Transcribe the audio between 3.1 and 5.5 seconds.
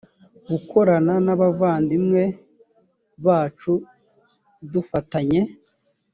bacu dufatanye